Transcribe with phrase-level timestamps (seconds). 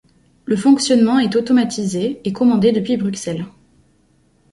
[0.45, 3.45] Le fonctionnement est automatisé et commandé depuis Bruxelles.